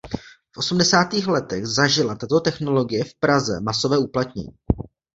V 0.51 0.57
osmdesátých 0.57 1.27
letech 1.27 1.65
zažila 1.67 2.15
tato 2.15 2.39
technologie 2.39 3.03
v 3.03 3.15
Praze 3.19 3.59
masové 3.61 3.97
uplatnění. 3.97 4.49